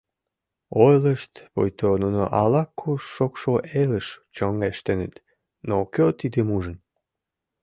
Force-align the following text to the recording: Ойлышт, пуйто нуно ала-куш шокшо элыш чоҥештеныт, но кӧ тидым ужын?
Ойлышт, 0.85 1.33
пуйто 1.53 1.89
нуно 2.03 2.23
ала-куш 2.41 3.01
шокшо 3.15 3.53
элыш 3.81 4.07
чоҥештеныт, 4.35 5.13
но 5.67 5.75
кӧ 5.93 6.05
тидым 6.19 6.47
ужын? 6.57 6.77